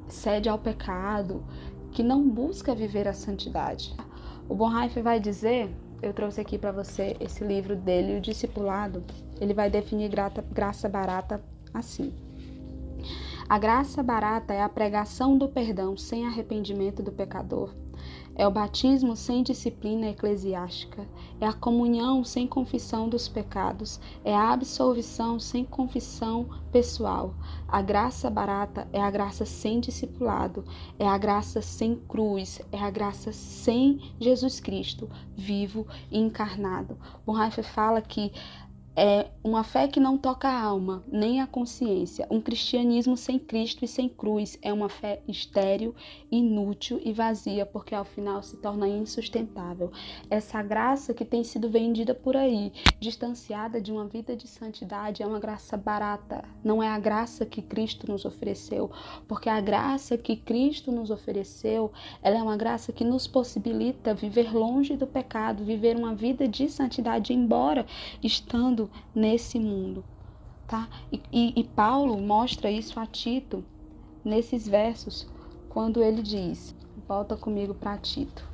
cede 0.08 0.48
ao 0.48 0.58
pecado, 0.58 1.44
que 1.92 2.02
não 2.02 2.28
busca 2.28 2.74
viver 2.74 3.08
a 3.08 3.12
santidade. 3.12 3.94
O 4.48 4.54
Bonhoeffer 4.54 5.02
vai 5.02 5.20
dizer, 5.20 5.70
eu 6.02 6.12
trouxe 6.12 6.40
aqui 6.40 6.56
para 6.56 6.72
você 6.72 7.16
esse 7.20 7.44
livro 7.44 7.76
dele, 7.76 8.18
O 8.18 8.20
Discipulado. 8.20 9.04
Ele 9.40 9.54
vai 9.54 9.70
definir 9.70 10.08
grata, 10.08 10.42
graça 10.52 10.88
barata 10.88 11.42
assim. 11.74 12.12
A 13.48 13.58
graça 13.58 14.02
barata 14.02 14.54
é 14.54 14.62
a 14.62 14.68
pregação 14.68 15.36
do 15.36 15.48
perdão 15.48 15.96
sem 15.96 16.26
arrependimento 16.26 17.02
do 17.02 17.10
pecador, 17.10 17.74
é 18.40 18.46
o 18.46 18.50
batismo 18.50 19.14
sem 19.14 19.42
disciplina 19.42 20.08
eclesiástica, 20.08 21.06
é 21.38 21.46
a 21.46 21.52
comunhão 21.52 22.24
sem 22.24 22.46
confissão 22.46 23.06
dos 23.06 23.28
pecados, 23.28 24.00
é 24.24 24.34
a 24.34 24.54
absolvição 24.54 25.38
sem 25.38 25.62
confissão 25.62 26.48
pessoal. 26.72 27.34
A 27.68 27.82
graça 27.82 28.30
barata 28.30 28.88
é 28.94 29.00
a 29.02 29.10
graça 29.10 29.44
sem 29.44 29.78
discipulado, 29.78 30.64
é 30.98 31.06
a 31.06 31.18
graça 31.18 31.60
sem 31.60 31.94
cruz, 31.94 32.62
é 32.72 32.78
a 32.78 32.88
graça 32.88 33.30
sem 33.30 34.10
Jesus 34.18 34.58
Cristo, 34.58 35.06
vivo 35.36 35.86
e 36.10 36.18
encarnado. 36.18 36.96
Bonhoeffer 37.26 37.64
fala 37.64 38.00
que 38.00 38.32
é 38.96 39.28
uma 39.42 39.62
fé 39.62 39.86
que 39.86 40.00
não 40.00 40.18
toca 40.18 40.48
a 40.48 40.60
alma, 40.60 41.02
nem 41.10 41.40
a 41.40 41.46
consciência. 41.46 42.26
Um 42.30 42.40
cristianismo 42.40 43.16
sem 43.16 43.38
Cristo 43.38 43.84
e 43.84 43.88
sem 43.88 44.08
cruz 44.08 44.58
é 44.60 44.72
uma 44.72 44.88
fé 44.88 45.22
estéril, 45.28 45.94
inútil 46.30 47.00
e 47.04 47.12
vazia, 47.12 47.64
porque 47.64 47.94
ao 47.94 48.04
final 48.04 48.42
se 48.42 48.56
torna 48.56 48.88
insustentável. 48.88 49.92
Essa 50.28 50.62
graça 50.62 51.14
que 51.14 51.24
tem 51.24 51.44
sido 51.44 51.70
vendida 51.70 52.14
por 52.14 52.36
aí, 52.36 52.72
distanciada 52.98 53.80
de 53.80 53.92
uma 53.92 54.06
vida 54.06 54.36
de 54.36 54.48
santidade, 54.48 55.22
é 55.22 55.26
uma 55.26 55.38
graça 55.38 55.76
barata. 55.76 56.44
Não 56.62 56.82
é 56.82 56.88
a 56.88 56.98
graça 56.98 57.46
que 57.46 57.62
Cristo 57.62 58.10
nos 58.10 58.24
ofereceu, 58.24 58.90
porque 59.28 59.48
a 59.48 59.60
graça 59.60 60.18
que 60.18 60.36
Cristo 60.36 60.90
nos 60.90 61.10
ofereceu, 61.10 61.92
ela 62.22 62.38
é 62.38 62.42
uma 62.42 62.56
graça 62.56 62.92
que 62.92 63.04
nos 63.04 63.26
possibilita 63.26 64.14
viver 64.14 64.52
longe 64.52 64.96
do 64.96 65.06
pecado, 65.06 65.64
viver 65.64 65.96
uma 65.96 66.14
vida 66.14 66.46
de 66.46 66.68
santidade, 66.68 67.32
embora 67.32 67.86
estando 68.22 68.79
nesse 69.14 69.58
mundo, 69.58 70.04
tá? 70.68 70.88
E, 71.10 71.20
e, 71.32 71.60
e 71.60 71.64
Paulo 71.64 72.20
mostra 72.20 72.70
isso 72.70 73.00
a 73.00 73.06
Tito 73.06 73.64
nesses 74.24 74.68
versos, 74.68 75.26
quando 75.68 76.02
ele 76.02 76.22
diz: 76.22 76.74
volta 77.08 77.36
comigo 77.36 77.74
para 77.74 77.98
Tito, 77.98 78.48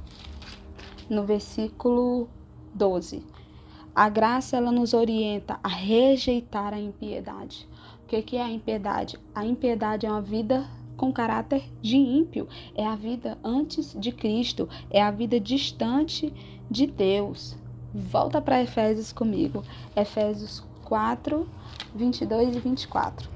no 1.11 1.25
versículo 1.25 2.29
12. 2.75 3.23
A 3.95 4.09
graça 4.09 4.57
ela 4.57 4.71
nos 4.71 4.93
orienta 4.93 5.59
a 5.63 5.69
rejeitar 5.69 6.75
a 6.75 6.81
impiedade. 6.81 7.67
O 8.05 8.07
que, 8.07 8.23
que 8.23 8.37
é 8.37 8.43
a 8.43 8.51
impiedade? 8.51 9.19
A 9.35 9.45
impiedade 9.45 10.07
é 10.07 10.11
uma 10.11 10.21
vida 10.21 10.69
com 10.97 11.13
caráter 11.13 11.65
de 11.81 11.97
ímpio, 11.97 12.49
é 12.75 12.87
a 12.87 12.97
vida 12.97 13.39
antes 13.45 13.95
de 13.99 14.13
Cristo, 14.13 14.69
é 14.91 15.03
a 15.03 15.11
vida 15.11 15.39
distante 15.39 16.33
de 16.71 16.87
Deus. 16.87 17.57
Volta 17.99 18.43
para 18.43 18.63
Efésios 18.63 19.11
comigo. 19.11 19.65
Efésios 19.97 20.63
4, 20.85 21.49
22 21.95 22.55
e 22.55 22.61
24. 22.61 23.31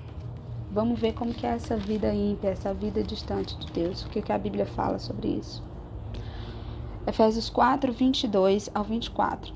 Vamos 0.70 1.00
ver 1.00 1.14
como 1.14 1.32
que 1.32 1.46
é 1.46 1.52
essa 1.52 1.78
vida 1.78 2.12
ímpia, 2.12 2.50
essa 2.50 2.74
vida 2.74 3.02
distante 3.02 3.56
de 3.56 3.72
Deus. 3.72 4.02
O 4.02 4.10
que, 4.10 4.20
que 4.20 4.30
a 4.30 4.36
Bíblia 4.36 4.66
fala 4.66 4.98
sobre 4.98 5.28
isso? 5.28 5.64
Efésios 7.06 7.48
4, 7.48 7.90
22 7.90 8.68
ao 8.74 8.84
24. 8.84 9.54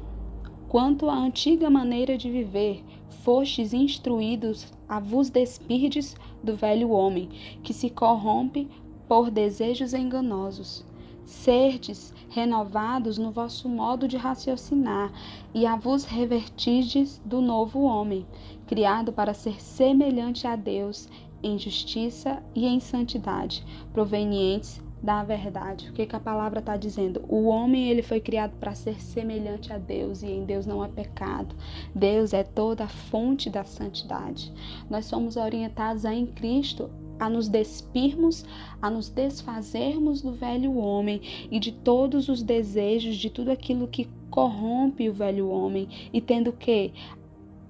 Quanto 0.70 1.10
à 1.10 1.14
antiga 1.14 1.68
maneira 1.68 2.16
de 2.16 2.30
viver, 2.30 2.82
fostes 3.22 3.74
instruídos 3.74 4.72
a 4.88 5.00
vos 5.00 5.28
despirdes 5.28 6.16
do 6.42 6.56
velho 6.56 6.88
homem, 6.88 7.28
que 7.62 7.74
se 7.74 7.90
corrompe 7.90 8.70
por 9.06 9.30
desejos 9.30 9.92
enganosos 9.92 10.82
serdes 11.24 12.13
renovados 12.34 13.16
no 13.16 13.30
vosso 13.30 13.68
modo 13.68 14.08
de 14.08 14.16
raciocinar 14.16 15.12
e 15.54 15.64
a 15.64 15.76
vos 15.76 16.04
revertides 16.04 17.22
do 17.24 17.40
novo 17.40 17.82
homem, 17.82 18.26
criado 18.66 19.12
para 19.12 19.32
ser 19.32 19.62
semelhante 19.62 20.44
a 20.44 20.56
Deus 20.56 21.08
em 21.40 21.56
justiça 21.56 22.42
e 22.52 22.66
em 22.66 22.80
santidade, 22.80 23.64
provenientes 23.92 24.82
da 25.00 25.22
verdade. 25.22 25.90
O 25.90 25.92
que, 25.92 26.06
que 26.06 26.16
a 26.16 26.20
palavra 26.20 26.58
está 26.58 26.76
dizendo? 26.76 27.22
O 27.28 27.44
homem 27.44 27.88
ele 27.88 28.02
foi 28.02 28.20
criado 28.20 28.56
para 28.58 28.74
ser 28.74 29.00
semelhante 29.00 29.72
a 29.72 29.78
Deus 29.78 30.22
e 30.22 30.26
em 30.26 30.44
Deus 30.44 30.66
não 30.66 30.82
há 30.82 30.88
pecado. 30.88 31.54
Deus 31.94 32.32
é 32.32 32.42
toda 32.42 32.84
a 32.84 32.88
fonte 32.88 33.48
da 33.48 33.62
santidade. 33.62 34.52
Nós 34.90 35.04
somos 35.04 35.36
orientados 35.36 36.04
a 36.04 36.12
em 36.12 36.26
Cristo 36.26 36.90
a 37.18 37.28
nos 37.28 37.48
despirmos, 37.48 38.44
a 38.80 38.90
nos 38.90 39.08
desfazermos 39.08 40.22
do 40.22 40.32
velho 40.32 40.76
homem 40.76 41.20
e 41.50 41.58
de 41.58 41.72
todos 41.72 42.28
os 42.28 42.42
desejos, 42.42 43.16
de 43.16 43.30
tudo 43.30 43.50
aquilo 43.50 43.88
que 43.88 44.08
corrompe 44.30 45.08
o 45.08 45.12
velho 45.12 45.48
homem, 45.48 45.88
e 46.12 46.20
tendo 46.20 46.52
que 46.52 46.92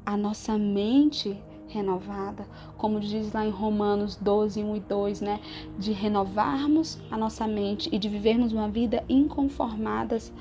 a 0.07 0.17
nossa 0.17 0.57
mente 0.59 1.37
renovada, 1.69 2.47
como 2.77 3.01
diz 3.01 3.33
lá 3.33 3.45
em 3.45 3.51
Romanos 3.51 4.17
12, 4.17 4.63
1 4.63 4.77
e 4.77 4.81
2, 4.81 5.21
né? 5.21 5.41
De 5.79 5.93
renovarmos 5.93 7.01
a 7.11 7.19
nossa 7.19 7.47
mente 7.47 7.89
e 7.93 7.99
de 7.99 8.09
vivermos 8.09 8.53
uma 8.53 8.69
vida 8.69 9.03
inconformadas, 9.09 10.33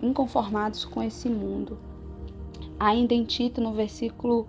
inconformados 0.00 0.84
com 0.84 1.02
esse 1.02 1.28
mundo. 1.28 1.78
Ainda 2.78 3.12
em 3.12 3.24
Tito, 3.24 3.60
no 3.60 3.72
versículo 3.72 4.46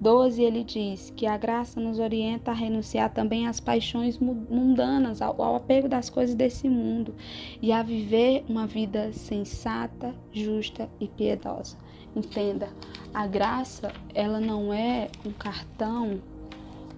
12, 0.00 0.42
ele 0.42 0.64
diz 0.64 1.12
que 1.16 1.26
a 1.26 1.36
graça 1.36 1.80
nos 1.80 1.98
orienta 1.98 2.50
a 2.50 2.54
renunciar 2.54 3.12
também 3.12 3.46
às 3.46 3.60
paixões 3.60 4.18
mundanas, 4.18 5.22
ao, 5.22 5.40
ao 5.40 5.56
apego 5.56 5.88
das 5.88 6.10
coisas 6.10 6.34
desse 6.34 6.68
mundo 6.68 7.14
e 7.62 7.72
a 7.72 7.82
viver 7.82 8.44
uma 8.48 8.66
vida 8.66 9.12
sensata, 9.12 10.14
justa 10.32 10.88
e 11.00 11.08
piedosa. 11.08 11.76
Entenda, 12.14 12.68
a 13.12 13.26
graça, 13.26 13.92
ela 14.14 14.40
não 14.40 14.72
é 14.72 15.08
um 15.24 15.32
cartão, 15.32 16.20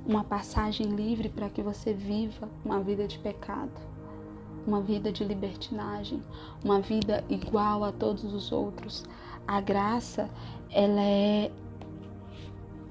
uma 0.06 0.24
passagem 0.24 0.86
livre 0.88 1.28
para 1.28 1.48
que 1.48 1.62
você 1.62 1.92
viva 1.92 2.48
uma 2.64 2.80
vida 2.80 3.06
de 3.06 3.18
pecado, 3.18 3.72
uma 4.66 4.80
vida 4.80 5.12
de 5.12 5.24
libertinagem, 5.24 6.22
uma 6.64 6.80
vida 6.80 7.24
igual 7.28 7.84
a 7.84 7.92
todos 7.92 8.24
os 8.24 8.52
outros. 8.52 9.04
A 9.46 9.60
graça, 9.60 10.28
ela 10.70 11.02
é 11.02 11.50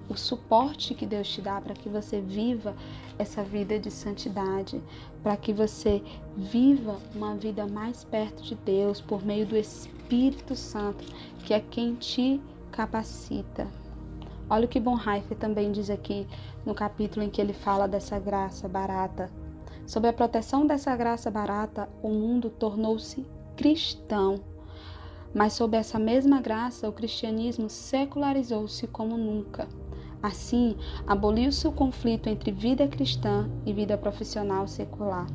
o 0.10 0.16
suporte 0.16 0.94
que 0.94 1.06
Deus 1.06 1.28
te 1.28 1.42
dá 1.42 1.60
para 1.60 1.74
que 1.74 1.90
você 1.90 2.22
viva 2.22 2.76
essa 3.18 3.44
vida 3.44 3.80
de 3.80 3.90
santidade, 3.90 4.82
para 5.24 5.36
que 5.36 5.54
você 5.54 6.04
viva 6.36 6.98
uma 7.14 7.36
vida 7.36 7.68
mais 7.68 8.04
perto 8.04 8.44
de 8.44 8.56
Deus 8.56 9.02
por 9.02 9.26
meio 9.26 9.46
do 9.46 9.58
Espírito 9.58 10.56
Santo, 10.56 11.04
que 11.44 11.54
é 11.54 11.60
quem 11.60 11.96
te 11.96 12.40
capacita. 12.72 13.68
Olha 14.48 14.66
o 14.66 14.68
que 14.68 14.80
Bonhoeffer 14.80 15.38
também 15.38 15.72
diz 15.72 15.90
aqui 15.90 16.28
no 16.66 16.76
capítulo 16.76 17.26
em 17.26 17.30
que 17.30 17.42
ele 17.42 17.54
fala 17.54 17.88
dessa 17.88 18.20
graça 18.20 18.68
barata. 18.68 19.32
Sob 19.88 20.08
a 20.08 20.14
proteção 20.14 20.68
dessa 20.68 20.96
graça 20.96 21.32
barata, 21.32 21.90
o 22.04 22.10
mundo 22.10 22.50
tornou-se 22.50 23.26
cristão. 23.56 24.40
Mas 25.34 25.54
sob 25.54 25.76
essa 25.76 25.98
mesma 25.98 26.42
graça, 26.42 26.88
o 26.88 26.94
cristianismo 26.94 27.70
secularizou-se 27.70 28.88
como 28.88 29.18
nunca. 29.18 29.68
Assim, 30.26 30.76
aboliu-se 31.06 31.68
o 31.68 31.72
conflito 31.72 32.28
entre 32.28 32.50
vida 32.50 32.88
cristã 32.88 33.48
e 33.64 33.72
vida 33.72 33.96
profissional 33.96 34.68
secular. 34.68 35.28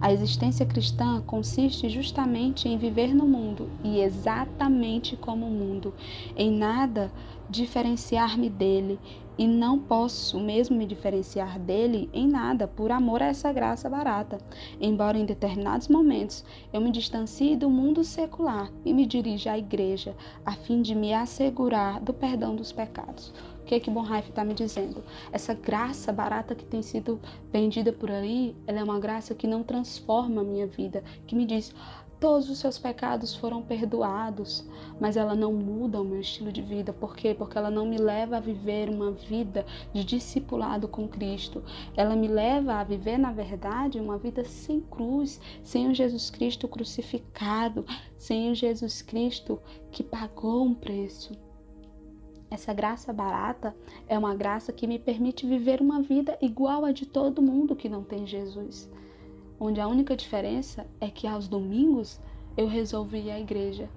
A 0.00 0.12
existência 0.12 0.64
cristã 0.64 1.20
consiste 1.20 1.88
justamente 1.88 2.68
em 2.68 2.78
viver 2.78 3.12
no 3.12 3.26
mundo 3.26 3.68
e 3.82 4.00
exatamente 4.00 5.16
como 5.16 5.46
o 5.46 5.50
mundo, 5.50 5.92
em 6.36 6.48
nada 6.48 7.10
diferenciar-me 7.50 8.48
dele, 8.48 9.00
e 9.36 9.48
não 9.48 9.80
posso 9.80 10.38
mesmo 10.38 10.76
me 10.76 10.86
diferenciar 10.86 11.58
dele 11.58 12.08
em 12.12 12.28
nada 12.28 12.68
por 12.68 12.92
amor 12.92 13.22
a 13.22 13.26
essa 13.26 13.52
graça 13.52 13.90
barata, 13.90 14.38
embora 14.80 15.18
em 15.18 15.26
determinados 15.26 15.88
momentos 15.88 16.44
eu 16.72 16.80
me 16.80 16.92
distancie 16.92 17.56
do 17.56 17.68
mundo 17.68 18.04
secular 18.04 18.70
e 18.84 18.94
me 18.94 19.06
dirija 19.06 19.52
à 19.52 19.58
igreja, 19.58 20.14
a 20.44 20.52
fim 20.52 20.82
de 20.82 20.94
me 20.94 21.12
assegurar 21.12 22.00
do 22.00 22.14
perdão 22.14 22.54
dos 22.54 22.70
pecados 22.70 23.34
que 23.66 23.74
é 23.74 23.80
que 23.80 23.90
Bonhoeffer 23.90 24.30
está 24.30 24.44
me 24.44 24.54
dizendo? 24.54 25.02
Essa 25.32 25.52
graça 25.52 26.12
barata 26.12 26.54
que 26.54 26.64
tem 26.64 26.82
sido 26.82 27.20
vendida 27.52 27.92
por 27.92 28.10
aí, 28.10 28.56
ela 28.66 28.78
é 28.78 28.84
uma 28.84 29.00
graça 29.00 29.34
que 29.34 29.46
não 29.46 29.64
transforma 29.64 30.40
a 30.40 30.44
minha 30.44 30.66
vida, 30.68 31.02
que 31.26 31.34
me 31.34 31.44
diz, 31.44 31.74
todos 32.20 32.48
os 32.48 32.58
seus 32.58 32.78
pecados 32.78 33.34
foram 33.34 33.62
perdoados, 33.62 34.64
mas 35.00 35.16
ela 35.16 35.34
não 35.34 35.52
muda 35.52 36.00
o 36.00 36.04
meu 36.04 36.20
estilo 36.20 36.52
de 36.52 36.62
vida. 36.62 36.92
Por 36.92 37.16
quê? 37.16 37.34
Porque 37.34 37.58
ela 37.58 37.70
não 37.70 37.84
me 37.86 37.98
leva 37.98 38.36
a 38.36 38.40
viver 38.40 38.88
uma 38.88 39.10
vida 39.10 39.66
de 39.92 40.04
discipulado 40.04 40.86
com 40.86 41.08
Cristo. 41.08 41.62
Ela 41.96 42.14
me 42.14 42.28
leva 42.28 42.74
a 42.74 42.84
viver, 42.84 43.18
na 43.18 43.32
verdade, 43.32 44.00
uma 44.00 44.16
vida 44.16 44.44
sem 44.44 44.80
cruz, 44.80 45.40
sem 45.64 45.88
o 45.88 45.94
Jesus 45.94 46.30
Cristo 46.30 46.68
crucificado, 46.68 47.84
sem 48.16 48.52
o 48.52 48.54
Jesus 48.54 49.02
Cristo 49.02 49.60
que 49.90 50.04
pagou 50.04 50.64
um 50.64 50.74
preço. 50.74 51.45
Essa 52.48 52.72
graça 52.72 53.12
barata 53.12 53.74
é 54.06 54.16
uma 54.16 54.34
graça 54.34 54.72
que 54.72 54.86
me 54.86 54.98
permite 54.98 55.44
viver 55.44 55.80
uma 55.80 56.00
vida 56.00 56.38
igual 56.40 56.84
a 56.84 56.92
de 56.92 57.04
todo 57.04 57.42
mundo 57.42 57.74
que 57.74 57.88
não 57.88 58.04
tem 58.04 58.24
Jesus. 58.24 58.88
Onde 59.58 59.80
a 59.80 59.88
única 59.88 60.16
diferença 60.16 60.86
é 61.00 61.10
que 61.10 61.26
aos 61.26 61.48
domingos 61.48 62.20
eu 62.56 62.68
resolvi 62.68 63.26
ir 63.26 63.30
à 63.32 63.40
igreja. 63.40 63.90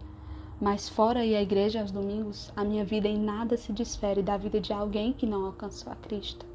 Mas 0.60 0.89
fora 0.89 1.24
ir 1.24 1.36
à 1.36 1.41
igreja 1.41 1.79
aos 1.79 1.91
domingos, 1.91 2.51
a 2.56 2.63
minha 2.63 2.84
vida 2.84 3.08
em 3.08 3.20
nada 3.20 3.56
se 3.56 3.72
difere 3.72 4.24
da 4.24 4.36
vida 4.36 4.60
de 4.60 4.74
alguém 4.74 5.13
que 5.13 5.27
não 5.27 5.46
alcançou 5.46 5.94
a 5.94 5.96
Cristo. 5.96 6.46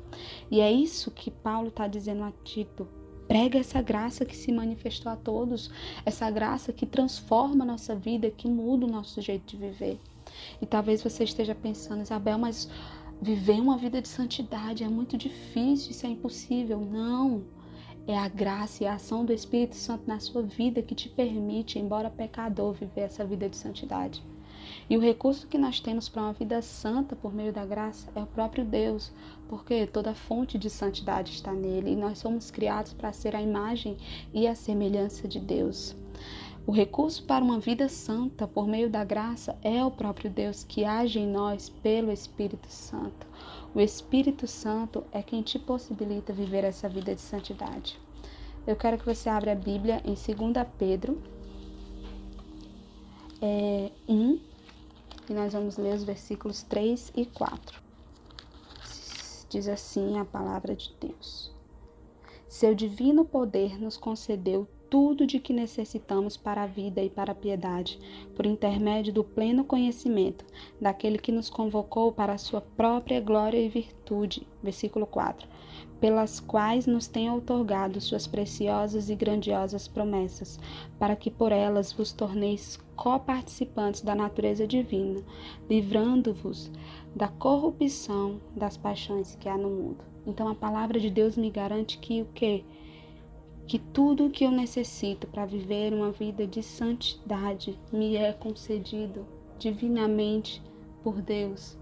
E 0.51 0.61
é 0.61 0.71
isso 0.71 1.13
que 1.13 1.31
Paulo 1.31 1.69
está 1.69 1.87
dizendo 1.87 2.25
a 2.25 2.33
Tito. 2.43 2.89
Prega 3.29 3.59
essa 3.59 3.81
graça 3.81 4.25
que 4.25 4.37
se 4.37 4.53
manifestou 4.53 5.11
a 5.11 5.17
todos, 5.17 5.71
essa 6.05 6.31
graça 6.31 6.73
que 6.73 6.85
transforma 6.85 7.65
a 7.65 7.69
nossa 7.69 7.95
vida, 7.95 8.31
que 8.31 8.49
muda 8.49 8.85
o 8.85 8.91
nosso 8.91 9.21
jeito 9.23 9.47
de 9.47 9.57
viver. 9.57 9.99
E 10.61 10.67
talvez 10.67 11.03
você 11.03 11.25
esteja 11.25 11.55
pensando, 11.55 12.03
Isabel, 12.03 12.39
mas 12.39 12.69
viver 13.21 13.61
uma 13.61 13.77
vida 13.77 14.01
de 14.03 14.09
santidade 14.09 14.85
é 14.85 14.89
muito 14.89 15.17
difícil, 15.17 15.91
isso 15.91 16.07
é 16.07 16.11
impossível. 16.11 16.81
Não. 16.81 17.45
É 18.07 18.19
a 18.19 18.29
graça 18.29 18.85
e 18.85 18.87
a 18.87 18.95
ação 18.95 19.25
do 19.25 19.33
Espírito 19.33 19.77
Santo 19.77 20.07
na 20.07 20.21
sua 20.21 20.43
vida 20.43 20.83
que 20.83 20.95
te 20.95 21.09
permite, 21.09 21.79
embora 21.79 22.11
pecador, 22.11 22.75
viver 22.75 23.03
essa 23.03 23.25
vida 23.25 23.49
de 23.49 23.57
santidade. 23.57 24.23
E 24.89 24.97
o 24.97 25.01
recurso 25.01 25.47
que 25.47 25.57
nós 25.57 25.81
temos 25.81 26.09
para 26.09 26.23
uma 26.23 26.33
vida 26.33 26.61
santa 26.61 27.17
por 27.17 27.35
meio 27.35 27.53
da 27.53 27.65
graça 27.65 28.11
é 28.15 28.23
o 28.23 28.27
próprio 28.27 28.65
Deus, 28.65 29.13
porque 29.49 29.87
toda 29.87 30.15
fonte 30.15 30.59
de 30.59 30.69
santidade 30.69 31.33
está 31.33 31.53
nele 31.53 31.93
e 31.93 31.97
nós 31.97 32.19
somos 32.19 32.51
criados 32.51 32.93
para 32.93 33.13
ser 33.13 33.35
a 33.35 33.43
imagem 33.43 33.97
e 34.33 34.47
a 34.47 34.55
semelhança 34.55 35.27
de 35.27 35.41
Deus. 35.41 35.97
O 36.67 36.73
recurso 36.73 37.23
para 37.25 37.45
uma 37.45 37.61
vida 37.61 37.91
santa 37.91 38.49
por 38.49 38.67
meio 38.67 38.89
da 38.89 39.05
graça 39.05 39.55
é 39.63 39.85
o 39.85 39.91
próprio 39.91 40.31
Deus 40.31 40.65
que 40.65 40.83
age 40.83 41.19
em 41.19 41.27
nós 41.27 41.69
pelo 41.69 42.11
Espírito 42.11 42.71
Santo. 42.71 43.27
O 43.75 43.81
Espírito 43.81 44.47
Santo 44.47 45.05
é 45.13 45.23
quem 45.23 45.43
te 45.43 45.59
possibilita 45.59 46.33
viver 46.33 46.65
essa 46.65 46.89
vida 46.89 47.15
de 47.15 47.21
santidade. 47.21 48.01
Eu 48.67 48.77
quero 48.77 48.97
que 48.97 49.05
você 49.05 49.29
abra 49.29 49.53
a 49.53 49.55
Bíblia 49.55 50.01
em 50.07 50.15
2 50.15 50.67
Pedro 50.79 51.23
é, 53.43 53.91
1 54.09 54.41
e 55.29 55.35
nós 55.35 55.53
vamos 55.53 55.77
ler 55.77 55.95
os 55.95 56.05
versículos 56.05 56.63
3 56.63 57.13
e 57.15 57.27
4. 57.27 57.79
Diz 59.51 59.69
assim 59.69 60.19
a 60.19 60.25
palavra 60.25 60.75
de 60.75 60.95
Deus. 60.99 61.53
Seu 62.49 62.75
divino 62.75 63.23
poder 63.23 63.79
nos 63.79 63.99
concedeu 63.99 64.67
tudo 64.89 65.27
de 65.27 65.39
que 65.39 65.53
necessitamos 65.53 66.37
para 66.37 66.63
a 66.63 66.67
vida 66.67 67.03
e 67.03 67.11
para 67.11 67.33
a 67.33 67.35
piedade, 67.35 67.99
por 68.35 68.47
intermédio 68.47 69.13
do 69.13 69.25
pleno 69.25 69.65
conhecimento 69.65 70.45
daquele 70.81 71.19
que 71.19 71.33
nos 71.33 71.51
convocou 71.51 72.13
para 72.13 72.35
a 72.35 72.39
sua 72.39 72.61
própria 72.61 73.21
glória 73.21 73.59
e 73.59 73.69
virtude. 73.69 74.47
Versículo 74.63 75.07
4. 75.07 75.49
Pelas 76.01 76.39
quais 76.39 76.87
nos 76.87 77.07
tem 77.07 77.31
outorgado 77.31 78.01
suas 78.01 78.27
preciosas 78.27 79.11
e 79.11 79.15
grandiosas 79.15 79.89
promessas, 79.89 80.59
para 80.99 81.17
que 81.17 81.31
por 81.31 81.51
elas 81.51 81.93
vos 81.93 82.13
torneis 82.13 82.79
coparticipantes 82.95 84.03
da 84.03 84.15
natureza 84.15 84.67
divina, 84.67 85.21
livrando-vos 85.69 86.71
da 87.15 87.29
corrupção 87.29 88.41
das 88.55 88.77
paixões 88.77 89.35
que 89.37 89.49
há 89.49 89.57
no 89.57 89.71
mundo. 89.71 90.05
Então 90.27 90.49
a 90.49 90.55
palavra 90.55 90.99
de 90.99 91.11
Deus 91.11 91.37
me 91.37 91.51
garante 91.51 91.99
que 91.99 92.23
o 92.23 92.27
que 92.27 92.65
que 93.67 93.79
tudo 93.79 94.27
o 94.27 94.31
que 94.31 94.45
eu 94.45 94.51
necessito 94.51 95.27
para 95.27 95.47
viver 95.47 95.93
uma 95.93 96.11
vida 96.11 96.47
de 96.47 96.63
santidade 96.63 97.79
me 97.93 98.17
é 98.17 98.33
concedido 98.33 99.27
divinamente 99.59 100.63
por 101.03 101.23
Deus. 101.23 101.79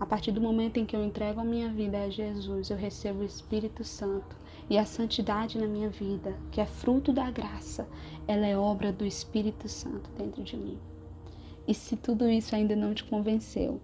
A 0.00 0.06
partir 0.06 0.32
do 0.32 0.40
momento 0.40 0.78
em 0.78 0.86
que 0.86 0.96
eu 0.96 1.04
entrego 1.04 1.40
a 1.40 1.44
minha 1.44 1.70
vida 1.70 2.02
a 2.02 2.10
Jesus, 2.10 2.70
eu 2.70 2.76
recebo 2.76 3.20
o 3.20 3.24
Espírito 3.24 3.84
Santo 3.84 4.36
e 4.68 4.76
a 4.78 4.84
santidade 4.84 5.58
na 5.58 5.66
minha 5.66 5.88
vida, 5.88 6.36
que 6.50 6.60
é 6.60 6.66
fruto 6.66 7.12
da 7.12 7.30
graça, 7.30 7.88
ela 8.26 8.46
é 8.46 8.56
obra 8.56 8.92
do 8.92 9.06
Espírito 9.06 9.68
Santo 9.68 10.10
dentro 10.18 10.42
de 10.42 10.56
mim. 10.56 10.78
E 11.68 11.74
se 11.74 11.96
tudo 11.96 12.28
isso 12.28 12.54
ainda 12.54 12.76
não 12.76 12.94
te 12.94 13.04
convenceu, 13.04 13.80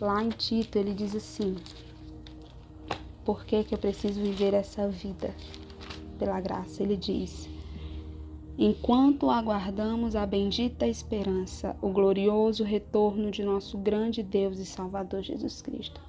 lá 0.00 0.22
em 0.22 0.30
Tito 0.30 0.78
ele 0.78 0.94
diz 0.94 1.14
assim: 1.14 1.56
Por 3.24 3.44
que, 3.44 3.64
que 3.64 3.74
eu 3.74 3.78
preciso 3.78 4.20
viver 4.20 4.54
essa 4.54 4.88
vida? 4.88 5.34
Pela 6.16 6.40
graça, 6.40 6.82
ele 6.82 6.96
diz: 6.96 7.48
Enquanto 8.58 9.28
aguardamos 9.28 10.16
a 10.16 10.24
bendita 10.24 10.86
esperança, 10.86 11.76
o 11.82 11.90
glorioso 11.90 12.64
retorno 12.64 13.30
de 13.30 13.44
nosso 13.44 13.76
grande 13.76 14.22
Deus 14.22 14.58
e 14.58 14.64
Salvador 14.64 15.22
Jesus 15.22 15.60
Cristo. 15.60 16.00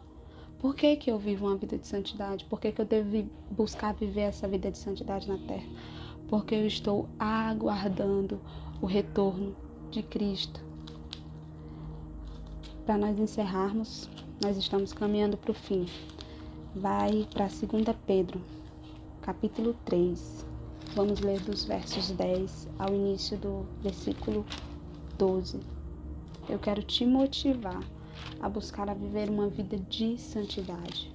Por 0.57 0.73
que, 0.73 0.95
que 0.95 1.11
eu 1.11 1.19
vivo 1.19 1.45
uma 1.45 1.57
vida 1.57 1.77
de 1.77 1.85
santidade? 1.85 2.45
Por 2.45 2.61
que, 2.61 2.71
que 2.71 2.81
eu 2.81 2.85
devo 2.85 3.29
buscar 3.51 3.93
viver 3.93 4.21
essa 4.21 4.47
vida 4.47 4.71
de 4.71 4.77
santidade 4.77 5.27
na 5.27 5.37
terra? 5.39 5.67
Porque 6.29 6.55
eu 6.55 6.65
estou 6.65 7.09
aguardando 7.19 8.39
o 8.81 8.85
retorno 8.85 9.53
de 9.91 10.01
Cristo. 10.01 10.63
Para 12.85 12.97
nós 12.97 13.19
encerrarmos, 13.19 14.09
nós 14.41 14.55
estamos 14.55 14.93
caminhando 14.93 15.35
para 15.35 15.51
o 15.51 15.53
fim. 15.53 15.85
Vai 16.73 17.27
para 17.33 17.47
2 17.47 17.83
Pedro 18.05 18.41
capítulo 19.27 19.75
3. 19.83 20.45
Vamos 20.95 21.19
ler 21.19 21.41
dos 21.41 21.65
versos 21.65 22.11
10 22.11 22.69
ao 22.79 22.95
início 22.95 23.37
do 23.37 23.65
versículo 23.81 24.45
12. 25.17 25.59
Eu 26.47 26.57
quero 26.57 26.81
te 26.81 27.05
motivar 27.05 27.83
a 28.39 28.47
buscar 28.47 28.89
a 28.89 28.93
viver 28.93 29.29
uma 29.29 29.49
vida 29.49 29.77
de 29.89 30.17
santidade. 30.17 31.11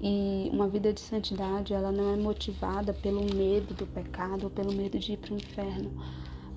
E 0.00 0.48
uma 0.52 0.68
vida 0.68 0.92
de 0.92 1.00
santidade, 1.00 1.74
ela 1.74 1.90
não 1.90 2.14
é 2.14 2.16
motivada 2.16 2.94
pelo 2.94 3.22
medo 3.34 3.74
do 3.74 3.84
pecado 3.84 4.44
ou 4.44 4.50
pelo 4.50 4.72
medo 4.72 4.96
de 4.96 5.14
ir 5.14 5.16
para 5.16 5.34
o 5.34 5.36
inferno, 5.36 5.90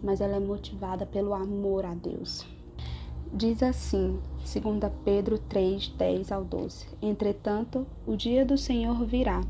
mas 0.04 0.22
ela 0.22 0.36
é 0.36 0.40
motivada 0.40 1.08
pelo 1.08 1.34
amor 1.34 1.86
a 1.86 1.96
Deus. 1.96 2.46
Diz 3.34 3.64
assim, 3.64 4.20
2 4.42 4.94
Pedro 5.04 5.40
3, 5.40 5.88
10 5.88 6.32
ao 6.32 6.46
12: 6.46 6.86
Entretanto, 7.02 7.84
o 8.06 8.16
dia 8.16 8.46
do 8.46 8.60
Senhor 8.60 9.04
virá 9.08 9.42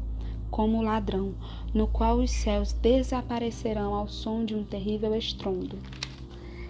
como 0.53 0.83
ladrão, 0.83 1.33
no 1.73 1.87
qual 1.87 2.19
os 2.19 2.29
céus 2.29 2.73
desaparecerão 2.73 3.95
ao 3.95 4.07
som 4.07 4.45
de 4.45 4.53
um 4.53 4.63
terrível 4.63 5.15
estrondo, 5.15 5.79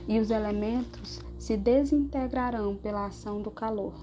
e 0.08 0.22
os 0.22 0.32
elementos 0.32 1.20
se 1.38 1.58
desintegrarão 1.58 2.78
pela 2.78 3.08
ação 3.08 3.42
do 3.42 3.52
calor. 3.52 3.94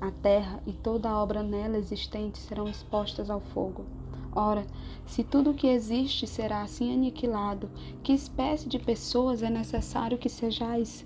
A 0.00 0.12
terra 0.12 0.62
e 0.64 0.72
toda 0.72 1.10
a 1.10 1.20
obra 1.20 1.42
nela 1.42 1.76
existente 1.76 2.38
serão 2.38 2.68
expostas 2.68 3.28
ao 3.28 3.40
fogo. 3.40 3.84
Ora, 4.32 4.64
se 5.04 5.24
tudo 5.24 5.50
o 5.50 5.54
que 5.54 5.66
existe 5.66 6.28
será 6.28 6.62
assim 6.62 6.94
aniquilado, 6.94 7.68
que 8.04 8.12
espécie 8.12 8.68
de 8.68 8.78
pessoas 8.78 9.42
é 9.42 9.50
necessário 9.50 10.16
que 10.16 10.28
sejais? 10.28 11.04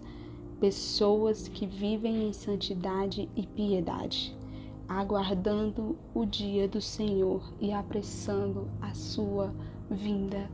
Pessoas 0.61 1.49
que 1.49 1.65
vivem 1.65 2.29
em 2.29 2.35
santidade 2.35 3.27
e 3.35 3.47
piedade 3.47 4.37
aguardando 4.89 5.99
o 6.15 6.25
dia 6.25 6.67
do 6.67 6.81
Senhor 6.81 7.43
e 7.61 7.73
apressando 7.73 8.69
a 8.81 8.95
sua 8.95 9.53
vinda. 9.91 10.51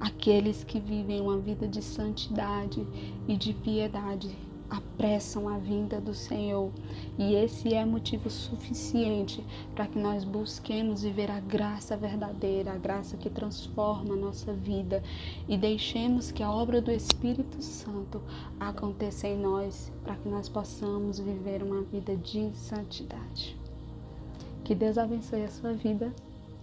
Aqueles 0.00 0.64
que 0.64 0.80
vivem 0.80 1.20
uma 1.20 1.38
vida 1.38 1.68
de 1.68 1.82
santidade 1.82 2.86
e 3.28 3.36
de 3.36 3.52
piedade 3.52 4.34
apressam 4.70 5.48
a 5.48 5.58
vinda 5.58 6.00
do 6.00 6.14
Senhor. 6.14 6.72
E 7.18 7.34
esse 7.34 7.74
é 7.74 7.84
motivo 7.84 8.30
suficiente 8.30 9.44
para 9.74 9.86
que 9.86 9.98
nós 9.98 10.24
busquemos 10.24 11.02
viver 11.02 11.30
a 11.30 11.40
graça 11.40 11.96
verdadeira, 11.96 12.72
a 12.72 12.78
graça 12.78 13.16
que 13.16 13.30
transforma 13.30 14.14
a 14.14 14.16
nossa 14.16 14.52
vida 14.52 15.02
e 15.48 15.56
deixemos 15.56 16.32
que 16.32 16.42
a 16.42 16.50
obra 16.50 16.80
do 16.80 16.90
Espírito 16.90 17.62
Santo 17.62 18.22
aconteça 18.58 19.28
em 19.28 19.38
nós, 19.38 19.92
para 20.02 20.16
que 20.16 20.28
nós 20.28 20.48
possamos 20.48 21.18
viver 21.18 21.62
uma 21.62 21.82
vida 21.82 22.16
de 22.16 22.50
santidade. 22.56 23.63
Que 24.64 24.74
Deus 24.74 24.96
abençoe 24.96 25.44
a 25.44 25.50
sua 25.50 25.74
vida 25.74 26.10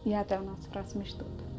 e 0.03 0.13
até 0.13 0.39
o 0.39 0.43
nosso 0.43 0.67
próximo 0.69 1.03
estudo. 1.03 1.50